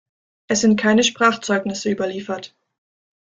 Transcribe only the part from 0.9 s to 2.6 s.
Sprachzeugnisse überliefert.